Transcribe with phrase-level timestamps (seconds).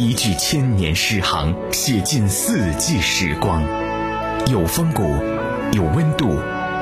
[0.00, 3.62] 一句千年诗行，写尽四季时光，
[4.50, 5.02] 有风骨，
[5.72, 6.38] 有温度，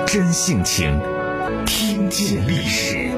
[0.07, 1.01] 真性情，
[1.67, 3.11] 听见历史。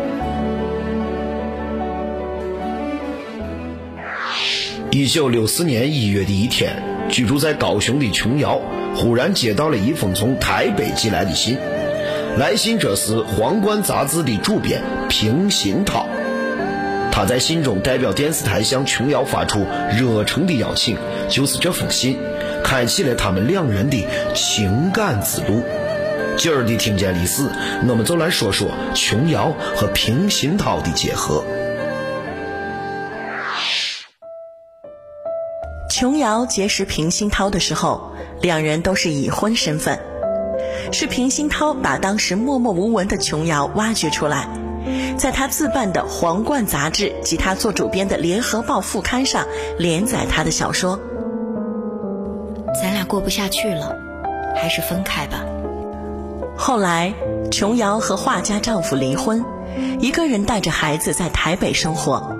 [4.90, 8.58] 一九六四年一月的一天，居住在高雄的琼瑶
[8.96, 11.58] 忽然接到了一封从台北寄来的信。
[12.38, 14.80] 来信者是《皇冠》杂志的主编
[15.10, 16.06] 平鑫涛。
[17.20, 20.96] 他在信中代表电视台向琼瑶发出热诚的邀请，
[21.28, 22.16] 就是这封信
[22.64, 25.62] 开启了他们两人的情感之路。
[26.38, 27.42] 今儿的听见历史，
[27.86, 31.44] 我们就来说说琼瑶和平鑫涛的结合。
[35.90, 40.00] 琼瑶结识平鑫涛的时候，两人都是已婚身份，
[40.90, 44.48] 是平鑫涛把当时默默无闻的琼瑶挖掘出来。
[45.16, 49.46] 在他自办的《皇冠》杂志及他做主编的《联合报》副刊上
[49.78, 50.98] 连载他的小说。
[52.80, 53.96] 咱俩过不下去了，
[54.56, 55.44] 还是分开吧。
[56.56, 57.14] 后来，
[57.50, 59.44] 琼瑶和画家丈夫离婚，
[59.98, 62.36] 一个人带着孩子在台北生活。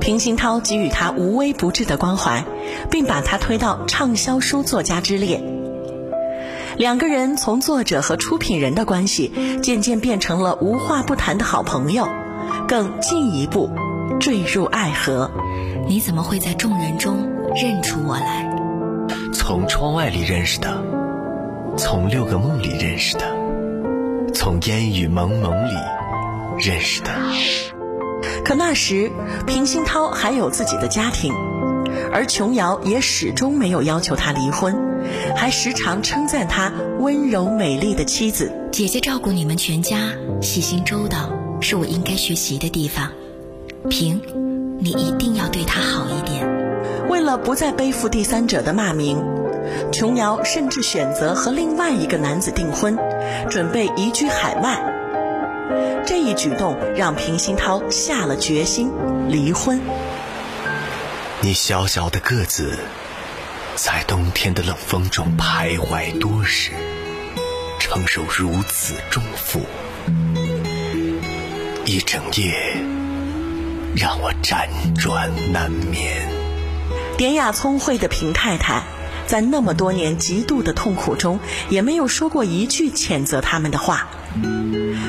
[0.00, 2.44] 平鑫涛给予她无微不至的关怀，
[2.90, 5.42] 并把她推到畅销书作家之列。
[6.76, 12.08] 两个人从作者和出品人的关系，渐渐变成了无话不谈的好朋友，
[12.66, 13.70] 更进一步
[14.18, 15.30] 坠入爱河。
[15.86, 18.50] 你怎么会在众人中认出我来？
[19.32, 20.82] 从窗外里认识的，
[21.76, 23.24] 从六个梦里认识的，
[24.32, 25.74] 从烟雨蒙蒙里
[26.58, 27.10] 认识的。
[28.44, 29.10] 可那时，
[29.46, 31.32] 平鑫涛还有自己的家庭，
[32.12, 34.74] 而琼瑶也始终没有要求他离婚。
[35.36, 38.52] 还时常称赞他温柔美丽的妻子。
[38.72, 43.10] 姐姐照顾你们全家，细心周到，是我应该学习的地方。
[43.90, 44.20] 平，
[44.80, 46.48] 你一定要对她好一点。
[47.08, 49.22] 为了不再背负第三者的骂名，
[49.92, 52.98] 琼瑶甚至选择和另外一个男子订婚，
[53.50, 54.90] 准备移居海外。
[56.06, 58.90] 这一举动让平鑫涛下了决心
[59.28, 59.80] 离婚。
[61.44, 62.78] 你小小的个子。
[63.74, 66.70] 在冬天的冷风中徘徊多时，
[67.78, 69.60] 承受如此重负，
[71.84, 72.78] 一整夜
[73.94, 74.68] 让我辗
[74.98, 76.26] 转难眠。
[77.18, 78.82] 典雅聪慧的平太太，
[79.26, 81.38] 在那么多年极度的痛苦中，
[81.68, 84.08] 也没有说过一句谴责他们的话。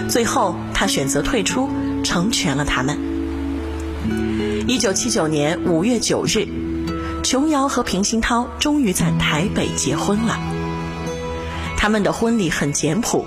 [0.09, 1.69] 最后，她选择退出，
[2.03, 3.14] 成全了他们。
[4.67, 6.47] 一九七九年五月九日。
[7.23, 10.37] 琼瑶和平鑫涛终于在台北结婚了。
[11.75, 13.25] 他们的婚礼很简朴，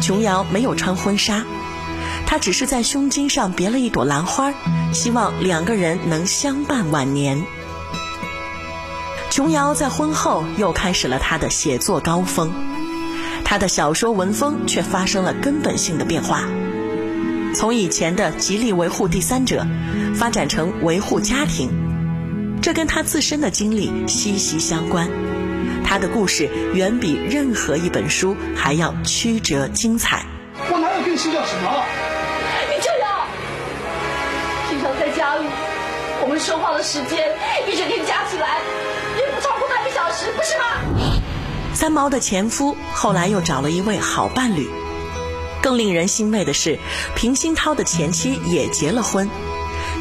[0.00, 1.44] 琼瑶没有穿婚纱，
[2.26, 4.52] 她只是在胸襟上别了一朵兰花，
[4.92, 7.42] 希望两个人能相伴晚年。
[9.30, 12.52] 琼瑶在婚后又开始了她的写作高峰，
[13.44, 16.44] 她的小说文风却发生了根本性的变化，
[17.54, 19.64] 从以前的极力维护第三者，
[20.14, 21.70] 发展成维护家庭。
[22.60, 25.08] 这跟他自身的经历息息相关，
[25.84, 30.24] 他的故事远比任何一本书还要曲折精彩。
[30.70, 31.84] 我哪有跟你计较什么？
[32.70, 33.26] 你这样！
[34.68, 35.46] 平常在家里，
[36.22, 37.28] 我们说话的时间
[37.68, 38.58] 一整天加起来
[39.16, 40.64] 也不超过半个小时，不是吗？
[41.74, 44.68] 三毛的前夫后来又找了一位好伴侣，
[45.64, 46.78] 更令人欣慰的是，
[47.16, 49.26] 平鑫涛的前妻也结了婚。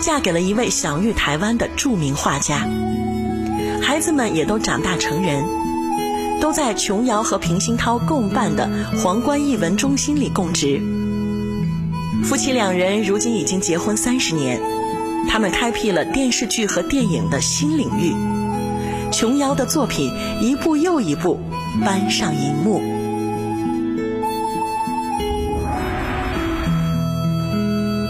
[0.02, 2.68] 嫁给了一位享誉台湾的著名画家，
[3.82, 5.42] 孩子们也都长大成人，
[6.42, 8.70] 都在琼瑶和平鑫涛共办的
[9.02, 10.82] 皇冠艺文中心里供职。
[12.26, 14.60] 夫妻两人如今已经结婚三十年，
[15.30, 18.14] 他们开辟了电视剧和电影的新领域，
[19.14, 21.40] 琼瑶的作品一部又一部
[21.86, 22.82] 搬上荧幕。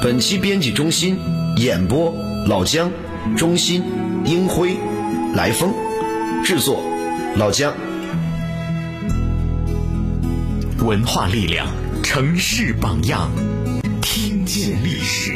[0.04, 1.18] 本期编辑中心。
[1.56, 2.14] 演播：
[2.46, 2.92] 老姜，
[3.38, 3.82] 中心：
[4.26, 4.76] 英辉，
[5.34, 5.74] 来风，
[6.44, 6.84] 制作：
[7.38, 7.74] 老姜。
[10.80, 11.68] 文化力量，
[12.04, 13.32] 城市榜样，
[14.02, 15.32] 听见历史。